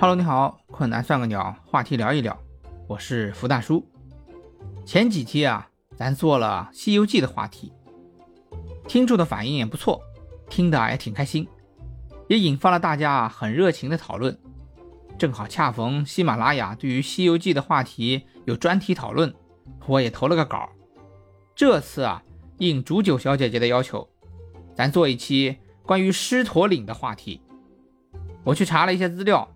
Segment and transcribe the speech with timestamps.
[0.00, 2.38] Hello，你好，困难算个鸟，话题聊一聊，
[2.86, 3.84] 我是福大叔。
[4.86, 7.72] 前几期啊，咱做了《西游记》的话题，
[8.86, 10.00] 听众的反应也不错，
[10.48, 11.48] 听的也挺开心，
[12.28, 14.38] 也引发了大家很热情的讨论。
[15.18, 19.34] 正好恰逢喜马拉雅对于《西游记》的话题有专题讨论，
[19.88, 20.68] 我也投了个稿。
[21.56, 22.22] 这次啊，
[22.58, 24.08] 应煮酒小姐姐的要求，
[24.76, 27.42] 咱做一期关于狮驼岭的话题。
[28.44, 29.46] 我去查了一些资料，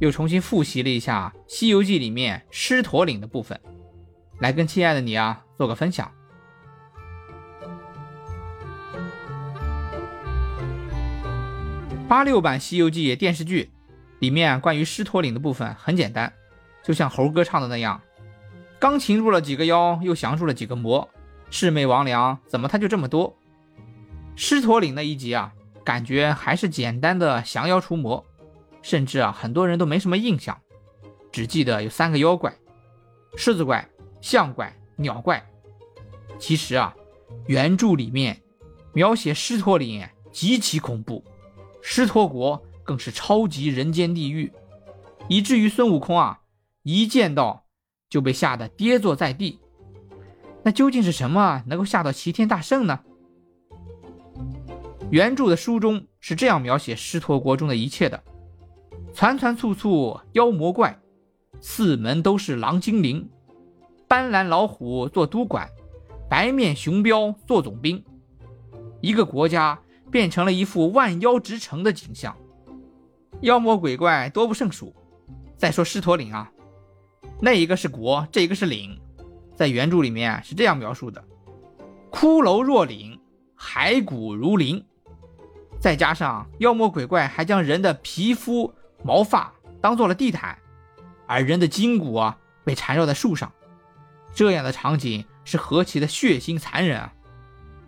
[0.00, 3.60] 又重新复习了一下《西游记》里面狮驼岭的部分，
[4.40, 6.10] 来跟亲爱的你啊做个分享。
[12.08, 13.70] 八六版《西游记》电视剧。
[14.20, 16.30] 里面关于狮驼岭的部分很简单，
[16.82, 17.98] 就像猴哥唱的那样，
[18.78, 21.08] 刚擒入了几个妖，又降住了几个魔，
[21.50, 23.34] 魑魅魍魉怎么他就这么多？
[24.36, 28.22] 狮驼岭那一集啊，感觉还是简单的降妖除魔，
[28.82, 30.60] 甚至啊很多人都没什么印象，
[31.32, 32.54] 只记得有三个妖怪：
[33.36, 33.88] 狮子怪、
[34.20, 35.44] 象怪、鸟怪。
[36.38, 36.94] 其实啊，
[37.46, 38.42] 原著里面
[38.92, 41.24] 描写狮驼岭极其恐怖，
[41.82, 42.62] 狮驼国。
[42.82, 44.52] 更是超级人间地狱，
[45.28, 46.40] 以至于孙悟空啊，
[46.82, 47.64] 一见到
[48.08, 49.60] 就被吓得跌坐在地。
[50.64, 52.98] 那究竟是什么能够吓到齐天大圣呢？
[55.08, 58.24] 原著的书中是这样描写狮驼国中的一切的：
[59.20, 60.98] 团团簇簇妖魔怪，
[61.60, 63.28] 四门都是狼精灵，
[64.08, 65.68] 斑斓老虎做督管，
[66.26, 68.02] 白面熊彪做总兵，
[69.02, 69.78] 一个国家
[70.10, 72.34] 变成了一副万妖之城的景象。
[73.42, 74.94] 妖魔鬼怪多不胜数。
[75.54, 76.50] 再说狮驼岭啊，
[77.42, 78.98] 那一个是国，这一个是岭，
[79.54, 81.22] 在原著里面是这样描述的：
[82.10, 83.20] 骷髅若岭，
[83.58, 84.82] 骸骨如林。
[85.78, 88.72] 再加上妖魔鬼怪还将人的皮肤
[89.02, 90.58] 毛发当做了地毯，
[91.26, 93.52] 而人的筋骨啊被缠绕在树上，
[94.34, 97.12] 这样的场景是何其的血腥残忍啊！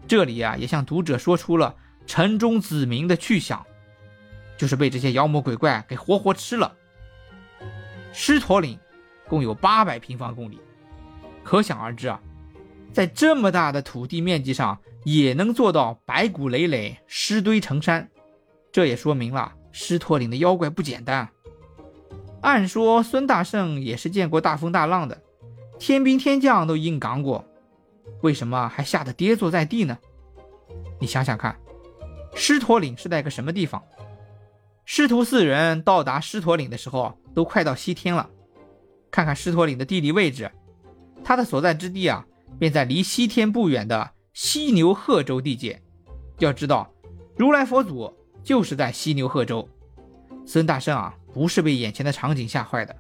[0.09, 1.77] 这里啊也向读者说出了
[2.07, 3.65] 城中子民的去向。
[4.59, 6.73] 就是被这些妖魔鬼怪给活活吃了。
[8.13, 8.79] 狮驼岭
[9.27, 10.61] 共有八百平方公里，
[11.43, 12.21] 可想而知啊，
[12.93, 18.09] 在这么大的土地面积上也能做到白骨累累、尸堆成山，
[18.71, 21.29] 这也说明了狮驼岭的妖怪不简单。
[22.43, 25.23] 按说孙大圣也是见过大风大浪的，
[25.79, 27.45] 天兵天将都硬刚过，
[28.21, 29.99] 为什么还吓得跌坐在地呢？
[31.01, 31.59] 你想想看，
[32.35, 33.83] 狮驼岭是在个什么地方？
[34.85, 38.29] 师徒四人到达狮驼岭的时候，都快到西天了。
[39.11, 40.51] 看看狮驼岭的地理位置，
[41.23, 42.27] 它的所在之地啊，
[42.59, 45.81] 便在离西天不远的西牛贺州地界。
[46.39, 46.93] 要知道，
[47.37, 49.69] 如来佛祖就是在西牛贺州。
[50.45, 52.97] 孙大圣啊，不是被眼前的场景吓坏的，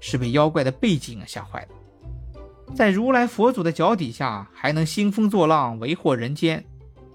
[0.00, 2.74] 是被妖怪的背景啊吓坏的。
[2.74, 6.64] 在如来佛祖的脚底下，还能兴风作浪，为祸人间，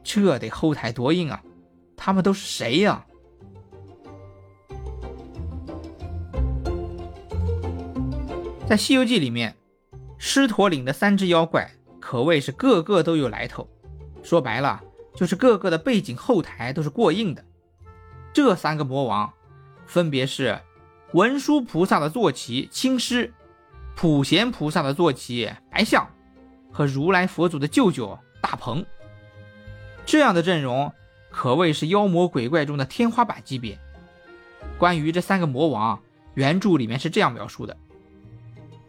[0.04, 1.42] 这得后台多硬啊！
[1.96, 3.04] 他们都是谁呀？
[8.68, 9.56] 在《西游记》里面，
[10.18, 13.68] 狮驼岭的三只妖怪可谓是个个都有来头。
[14.22, 14.82] 说白了，
[15.16, 17.44] 就是个个的背景后台都是过硬的。
[18.38, 19.34] 这三个魔王，
[19.88, 20.62] 分别是
[21.14, 23.34] 文殊菩萨的坐骑青狮、
[23.96, 26.08] 普贤菩萨的坐骑白象
[26.72, 28.86] 和如来佛祖的舅舅大鹏。
[30.06, 30.94] 这样的阵容
[31.32, 33.76] 可谓是妖魔鬼怪中的天花板级别。
[34.78, 36.00] 关于这三个魔王，
[36.36, 37.76] 原著里面是这样描述的。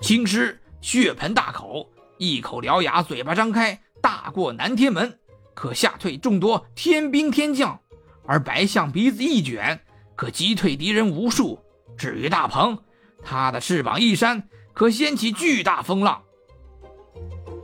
[0.02, 1.88] 青狮血盆大口，
[2.18, 5.18] 一口獠牙，嘴巴张开，大过南天门，
[5.54, 7.80] 可吓退众多天兵天将；
[8.28, 9.80] 而白象鼻子一卷，
[10.14, 11.58] 可击退敌人无数。
[11.96, 12.78] 至于大鹏，
[13.24, 16.22] 他的翅膀一扇，可掀起巨大风浪。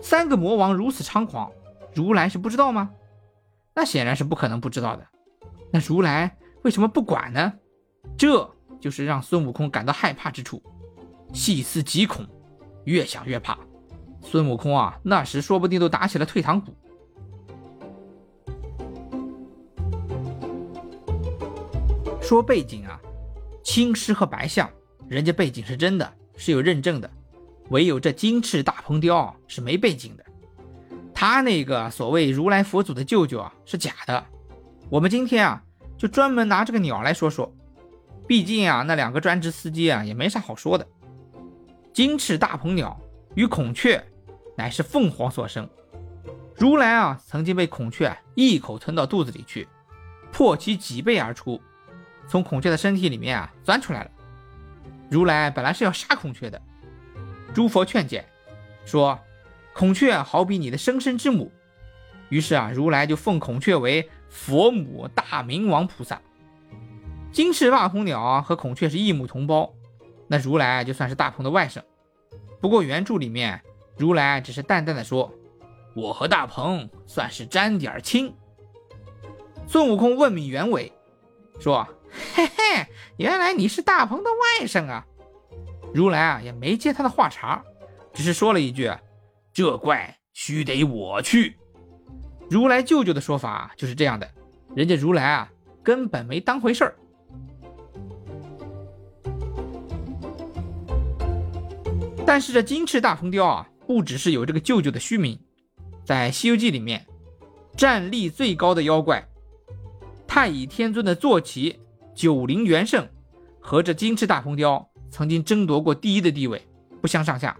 [0.01, 1.53] 三个魔王如此猖狂，
[1.95, 2.91] 如来是不知道吗？
[3.75, 5.07] 那显然是不可能不知道的。
[5.71, 7.53] 那如来为什么不管呢？
[8.17, 8.51] 这
[8.81, 10.63] 就是让孙悟空感到害怕之处。
[11.35, 12.27] 细思极恐，
[12.85, 13.59] 越想越怕。
[14.23, 16.75] 孙悟空啊，那时说不定都打起了退堂鼓。
[22.25, 22.99] 说背景啊，
[23.63, 24.69] 青狮和白象，
[25.09, 27.11] 人家背景是真的，是有认证的。
[27.69, 30.25] 唯有这金翅大鹏雕是没背景的。
[31.15, 34.25] 他那个所谓如来佛祖的舅舅啊，是假的。
[34.89, 35.63] 我们今天啊，
[35.99, 37.55] 就专门拿这个鸟来说说。
[38.27, 40.87] 毕竟啊，那两个专职司机啊，也没啥好说的。
[41.93, 42.99] 金翅大鹏鸟
[43.35, 44.03] 与孔雀
[44.57, 45.69] 乃是凤凰所生。
[46.57, 49.69] 如来啊，曾经被孔雀一口吞到肚子里去，
[50.33, 51.61] 破其脊背而出，
[52.29, 54.11] 从孔雀的身体里面啊钻出来了。
[55.11, 56.61] 如来本来是要杀孔雀的，
[57.55, 58.25] 诸佛劝解，
[58.85, 59.19] 说
[59.73, 61.53] 孔雀好比你的生身之母。
[62.31, 66.21] 于是啊，如来就奉孔雀为佛母大明王菩萨。
[67.31, 69.73] 金翅大鹏鸟和孔雀是异母同胞，
[70.27, 71.83] 那如来就算是大鹏的外甥。
[72.61, 73.61] 不过原著里面，
[73.99, 75.33] 如来只是淡淡的说
[75.95, 78.35] ：“我和大鹏算是沾点亲。”
[79.69, 80.93] 孙悟空问明原委，
[81.61, 81.87] 说
[82.35, 85.07] ：“嘿嘿，原来你是大鹏的外甥啊！”
[85.93, 87.63] 如来啊也没接他的话茬，
[88.13, 88.91] 只是说了一句
[89.53, 91.57] ：“这怪须得我去。”
[92.51, 94.29] 如来舅舅的说法就是这样的，
[94.75, 95.51] 人家如来啊
[95.83, 96.95] 根本没当回事儿。
[102.27, 105.39] 但是这金翅大鹏雕啊，不只是有这个舅舅的虚名，
[106.05, 107.07] 在《西游记》里面，
[107.77, 109.27] 战力最高的妖怪
[110.27, 111.79] 太乙天尊的坐骑
[112.15, 113.09] 九灵元圣
[113.61, 116.67] 和这金翅大鹏雕曾经争夺过第一的地位，
[117.01, 117.57] 不相上下。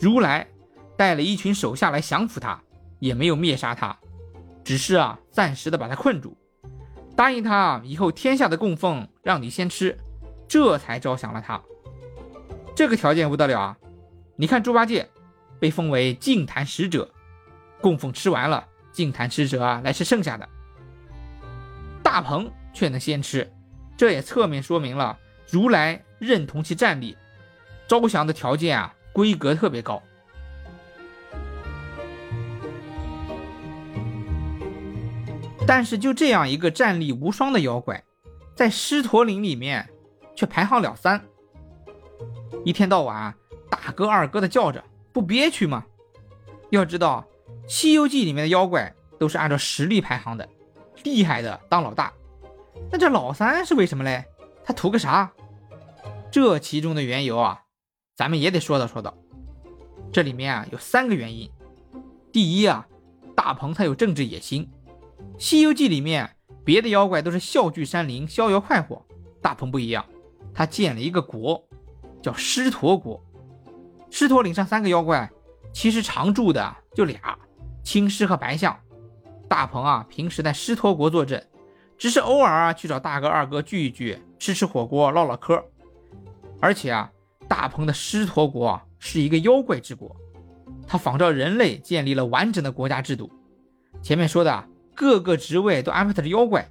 [0.00, 0.46] 如来
[0.96, 2.60] 带了一群手下来降服他。
[3.00, 3.96] 也没有灭杀他，
[4.64, 6.36] 只是啊，暂时的把他困住，
[7.14, 9.96] 答应他以后天下的供奉让你先吃，
[10.48, 11.62] 这才招降了他。
[12.74, 13.78] 这个条件不得了啊！
[14.34, 15.08] 你看猪八戒
[15.60, 17.08] 被封为净坛使者，
[17.80, 20.48] 供奉吃完了，净坛使者啊来吃剩下的。
[22.18, 23.48] 大鹏却能先吃，
[23.96, 25.16] 这也侧面说明了
[25.48, 27.16] 如来认同其战力，
[27.86, 30.02] 招降的条件啊规格特别高。
[35.64, 38.02] 但是就这样一个战力无双的妖怪，
[38.56, 39.88] 在狮驼岭里面
[40.34, 41.24] 却排行两三，
[42.64, 43.32] 一天到晚
[43.70, 44.82] 大哥二哥的叫着，
[45.12, 45.84] 不憋屈吗？
[46.70, 47.24] 要知道，
[47.72, 50.48] 《西游记》里面的妖怪都是按照实力排行的，
[51.02, 52.12] 厉害的当老大，
[52.90, 54.24] 那这老三是为什么嘞？
[54.64, 55.32] 他图个啥？
[56.30, 57.62] 这其中的缘由啊，
[58.14, 59.14] 咱们也得说道说道。
[60.12, 61.50] 这里面啊有三个原因。
[62.32, 62.86] 第一啊，
[63.34, 64.68] 大鹏他有政治野心。
[65.38, 69.04] 《西游记》里面，别的妖怪都是笑聚山林、逍遥快活，
[69.40, 70.04] 大鹏不一样，
[70.52, 71.62] 他建了一个国，
[72.22, 73.22] 叫狮驼国。
[74.10, 75.30] 狮驼岭上三个妖怪，
[75.72, 77.38] 其实常住的就俩，
[77.82, 78.78] 青狮和白象。
[79.48, 81.48] 大鹏啊，平时在狮驼国坐镇，
[81.96, 85.62] 只是偶尔啊去找大哥、二哥聚一聚，吃吃火锅、唠唠嗑。
[86.60, 87.10] 而且啊，
[87.48, 90.14] 大鹏的狮驼国是一个妖怪之国，
[90.86, 93.30] 他仿照人类建立了完整的国家制度。
[94.02, 94.68] 前面说的。
[95.00, 96.68] 各个职位都安排的妖怪，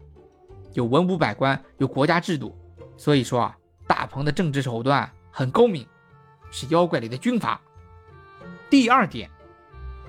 [0.74, 2.54] 有文武百官，有国家制度，
[2.98, 3.58] 所以说啊，
[3.88, 5.88] 大鹏的政治手段很高明，
[6.52, 7.62] 是妖怪里的军阀。
[8.70, 9.32] 第二点，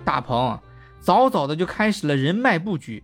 [0.05, 0.59] 大鹏
[1.01, 3.03] 早早的就开始了人脉布局，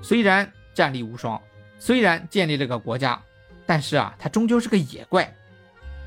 [0.00, 1.40] 虽然战力无双，
[1.78, 3.20] 虽然建立了个国家，
[3.66, 5.34] 但是啊，他终究是个野怪，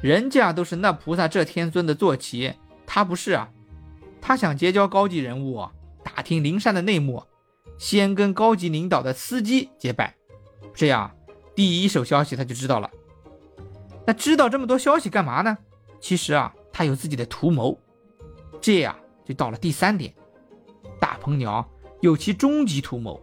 [0.02, 2.54] 人家都是那菩萨这天尊的坐骑，
[2.86, 3.50] 他不是啊，
[4.22, 5.68] 他想结交高级人物，
[6.04, 7.24] 打听灵山的内幕。
[7.78, 10.14] 先跟高级领导的司机结拜，
[10.74, 11.16] 这样
[11.56, 12.92] 第一手消息他就知道了。
[14.06, 15.58] 那知道这么多消息干嘛呢？
[16.02, 17.80] 其实啊，他有自己的图谋。
[18.60, 18.94] 这样
[19.24, 20.14] 就到了第三点，
[21.20, 21.70] 鹏鸟
[22.02, 23.20] 有其终极图谋。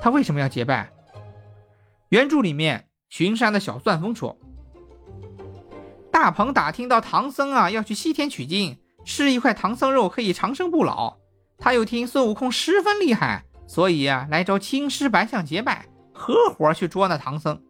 [0.00, 0.90] 他为什么要结拜？
[2.08, 4.38] 原著里面，巡山的小钻风说，
[6.10, 11.18] 大鹏打听到唐僧啊要去西天取经，吃一块唐僧肉可以长生不老。
[11.58, 17.60] 他又听孙悟空十分厉害，所以，来找青狮白象结拜，合伙去捉那唐僧。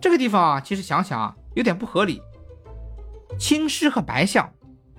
[0.00, 2.22] 这个地方啊，其实想想啊有点不合理。
[3.38, 4.52] 青狮和白象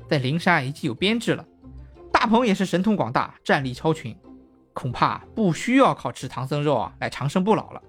[0.10, 1.46] 在灵山已经有编制了，
[2.28, 4.16] 鹏也是神通广大，战力超群，
[4.74, 7.82] 恐怕不需要靠吃唐僧肉啊来长生不老了。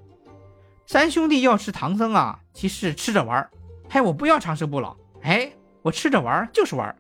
[0.87, 3.51] 三兄弟要吃唐僧啊，其实吃着玩儿。
[3.91, 5.53] 哎，我不要长生不老，哎，
[5.83, 6.97] 我吃着玩儿就是玩儿，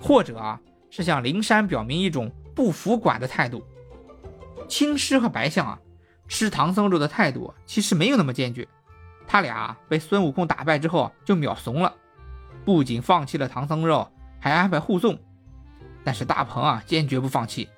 [0.00, 0.60] 或者啊。
[0.94, 3.64] 是向灵山表明一种不服管的态度。
[4.68, 5.78] 青狮和白象啊，
[6.28, 8.68] 吃唐僧肉的态度其实没有那么坚决。
[9.26, 11.94] 他俩被孙悟空打败之后就秒怂了，
[12.62, 14.06] 不仅放弃了唐僧肉，
[14.38, 15.18] 还安排护送。
[16.04, 17.68] 但是大鹏啊，坚决不放弃，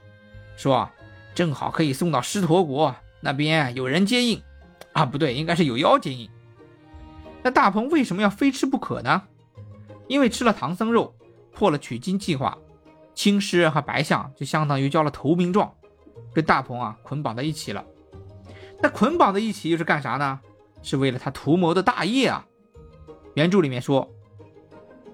[0.56, 0.88] 说
[1.34, 4.42] 正好可以送到狮驼国那边，有人接应。
[4.92, 6.30] 啊，不对，应该是有妖接应。
[7.42, 9.22] 那大鹏为什么要非吃不可呢？
[10.06, 11.14] 因为吃了唐僧肉，
[11.52, 12.56] 破了取经计划。
[13.14, 15.74] 青狮和白象就相当于交了投名状，
[16.32, 17.84] 跟大鹏啊捆绑在一起了。
[18.80, 20.40] 那捆绑在一起又是干啥呢？
[20.82, 22.46] 是为了他图谋的大业啊！
[23.34, 24.08] 原著里面说，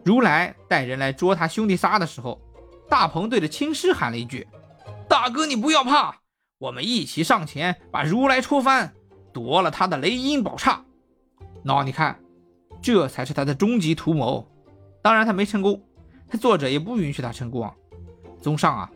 [0.04, 2.40] 如来带人来捉他兄弟仨的时候，
[2.90, 4.48] 大鹏对着青狮喊了一句
[5.08, 6.16] ：“大哥，你不要怕，
[6.58, 8.92] 我们一起上前把如来戳翻，
[9.32, 10.84] 夺了他的雷音宝刹。”
[11.64, 12.18] 喏，你看，
[12.82, 14.44] 这才是他的终极图谋。
[15.02, 15.80] 当然，他没成功，
[16.28, 17.72] 他作者也不允许他成功。
[18.42, 18.90] 综上啊，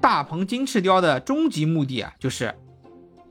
[0.00, 2.54] 大鹏金翅雕的终极目的啊，就是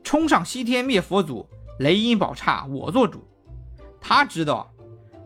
[0.04, 1.48] 冲上西天灭佛祖，
[1.78, 3.26] 雷音宝刹我做主。
[3.98, 4.70] 他知道，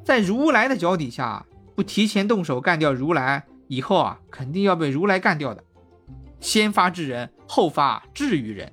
[0.04, 5.62] 在如来的脚底下，不提前动手干掉如来，以后啊，肯定要被如来干掉的。
[6.40, 8.72] 先发制人，后发制于人，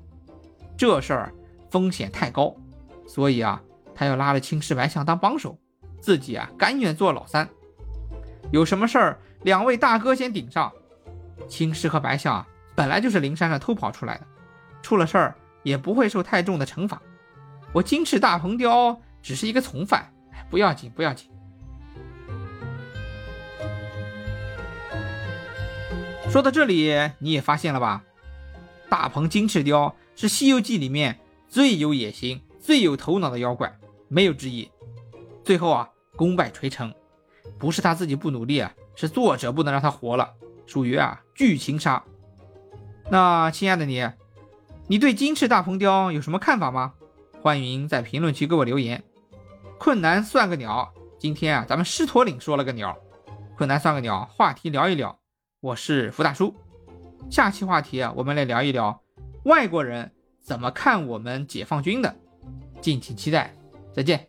[0.75, 1.31] 这事儿
[1.69, 2.55] 风险太高，
[3.05, 3.61] 所以啊，
[3.93, 5.55] 他要拉着青狮白象当帮手，
[6.01, 7.47] 自己啊，甘愿做老三。
[8.51, 10.73] 有什么事儿，两位大哥先顶上。
[11.47, 14.25] 青狮和白象啊，本来就是灵山上偷跑出来的，
[14.81, 16.99] 出了事儿也不会受太重的惩罚。
[17.71, 20.11] 我金翅大鹏雕只是一个从犯，
[20.49, 21.29] 不要紧，不要紧。
[26.29, 28.03] 说到这里，你也发现了吧？
[28.89, 31.17] 大鹏金翅雕是《西游记》里面
[31.47, 33.73] 最有野心、最有头脑的妖怪，
[34.09, 34.69] 没有之一。
[35.43, 36.93] 最后啊，功败垂成，
[37.57, 40.33] 不是他自己不努力啊，是作者不能让他活了。
[40.65, 42.03] 属于啊剧情杀。
[43.09, 44.05] 那亲爱的你，
[44.87, 46.93] 你对金翅大鹏雕有什么看法吗？
[47.41, 49.01] 欢迎在评论区给我留言。
[49.79, 52.97] 困难算个鸟，今天啊咱们狮驼岭说了个鸟，
[53.55, 55.17] 困难算个鸟，话题聊一聊。
[55.59, 56.53] 我是福大叔，
[57.31, 59.01] 下期话题啊我们来聊一聊
[59.45, 62.15] 外国人怎么看我们解放军的，
[62.79, 63.55] 敬请期待，
[63.91, 64.27] 再见。